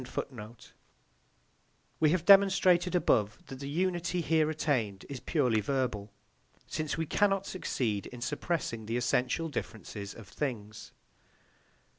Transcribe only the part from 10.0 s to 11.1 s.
of things.